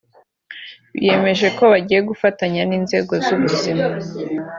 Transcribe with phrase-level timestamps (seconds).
[0.93, 3.85] Biyemeje ko bagiye gufatanya n’inzego z’ubuzima